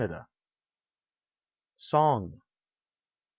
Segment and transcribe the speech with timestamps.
[1.75, 2.41] SONG.